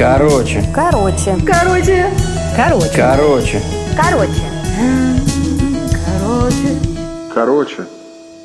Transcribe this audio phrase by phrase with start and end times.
[0.00, 0.64] Короче.
[0.74, 1.36] Короче.
[1.46, 2.06] Короче.
[2.56, 2.90] Короче.
[2.96, 3.60] Короче.
[3.94, 4.40] Короче.
[6.06, 6.78] Короче.
[7.34, 7.86] Короче.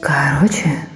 [0.00, 0.88] Короче.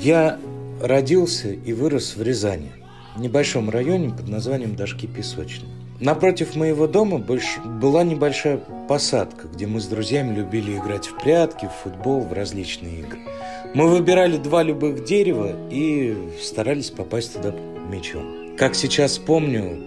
[0.00, 0.38] Я
[0.80, 2.70] родился и вырос в Рязани,
[3.16, 5.79] в небольшом районе под названием Дашки Песочные.
[6.00, 8.58] Напротив моего дома была небольшая
[8.88, 13.18] посадка, где мы с друзьями любили играть в прятки, в футбол, в различные игры.
[13.74, 17.54] Мы выбирали два любых дерева и старались попасть туда
[17.90, 18.56] мячом.
[18.56, 19.78] Как сейчас помню,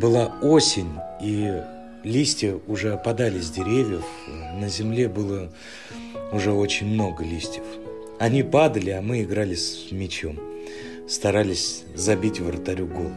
[0.00, 1.60] была осень, и
[2.04, 4.04] листья уже опадали с деревьев,
[4.60, 5.50] на земле было
[6.32, 7.64] уже очень много листьев.
[8.20, 10.38] Они падали, а мы играли с мячом.
[11.08, 13.10] Старались забить вратарю гол.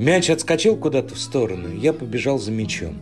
[0.00, 2.96] Мяч отскочил куда-то в сторону, я побежал за мячом.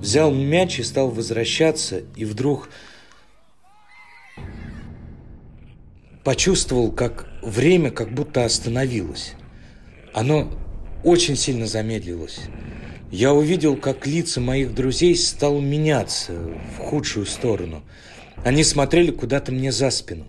[0.00, 2.70] Взял мяч и стал возвращаться, и вдруг
[6.24, 9.34] почувствовал, как время как будто остановилось.
[10.12, 10.50] Оно
[11.04, 12.40] очень сильно замедлилось.
[13.12, 17.84] Я увидел, как лица моих друзей стало меняться в худшую сторону.
[18.44, 20.24] Они смотрели куда-то мне за спину.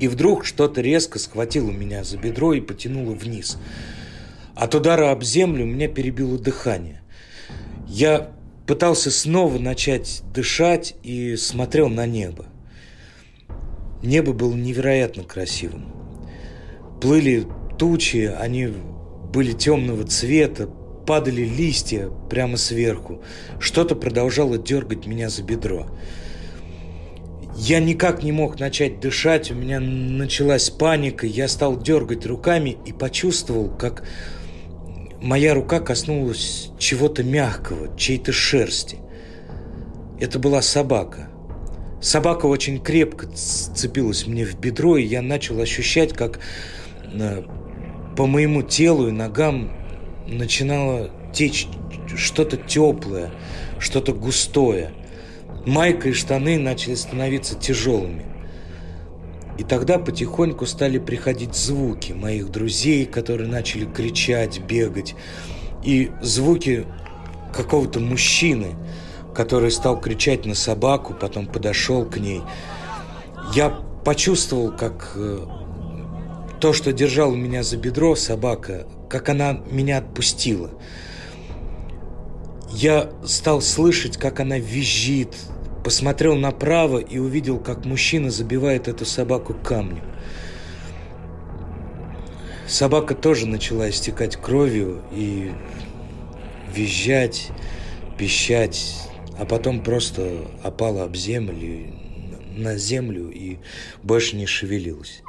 [0.00, 3.58] И вдруг что-то резко схватило меня за бедро и потянуло вниз.
[4.60, 7.00] От удара об землю меня перебило дыхание.
[7.88, 8.30] Я
[8.66, 12.44] пытался снова начать дышать и смотрел на небо.
[14.02, 15.86] Небо было невероятно красивым.
[17.00, 17.46] Плыли
[17.78, 18.68] тучи, они
[19.32, 20.66] были темного цвета,
[21.06, 23.22] падали листья прямо сверху.
[23.60, 25.86] Что-то продолжало дергать меня за бедро.
[27.56, 32.92] Я никак не мог начать дышать, у меня началась паника, я стал дергать руками и
[32.92, 34.04] почувствовал, как
[35.20, 38.98] моя рука коснулась чего-то мягкого, чьей-то шерсти.
[40.18, 41.28] Это была собака.
[42.00, 46.40] Собака очень крепко сцепилась мне в бедро, и я начал ощущать, как
[47.12, 47.42] э,
[48.16, 49.70] по моему телу и ногам
[50.26, 51.66] начинало течь
[52.16, 53.30] что-то теплое,
[53.78, 54.92] что-то густое.
[55.66, 58.24] Майка и штаны начали становиться тяжелыми.
[59.60, 65.14] И тогда потихоньку стали приходить звуки моих друзей, которые начали кричать, бегать.
[65.84, 66.86] И звуки
[67.54, 68.68] какого-то мужчины,
[69.34, 72.40] который стал кричать на собаку, потом подошел к ней.
[73.52, 73.68] Я
[74.02, 75.40] почувствовал, как э,
[76.58, 80.70] то, что держало меня за бедро, собака, как она меня отпустила.
[82.70, 85.36] Я стал слышать, как она визжит,
[85.84, 90.04] посмотрел направо и увидел, как мужчина забивает эту собаку камнем.
[92.66, 95.50] Собака тоже начала истекать кровью и
[96.72, 97.48] визжать,
[98.16, 99.08] пищать,
[99.38, 101.92] а потом просто опала об землю,
[102.56, 103.58] на землю и
[104.02, 105.22] больше не шевелилась.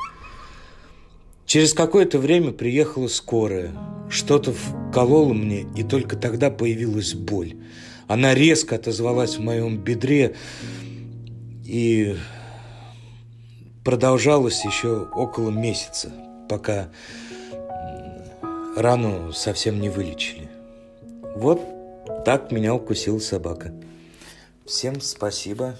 [1.45, 3.71] Через какое-то время приехала скорая.
[4.09, 7.55] Что-то вкололо мне, и только тогда появилась боль.
[8.11, 10.35] Она резко отозвалась в моем бедре
[11.63, 12.17] и
[13.85, 16.11] продолжалась еще около месяца,
[16.49, 16.89] пока
[18.75, 20.49] рану совсем не вылечили.
[21.37, 21.61] Вот
[22.25, 23.73] так меня укусила собака.
[24.65, 25.77] Всем спасибо.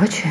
[0.00, 0.30] 而且